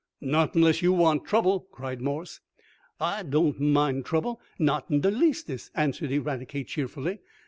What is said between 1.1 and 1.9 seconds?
trouble!"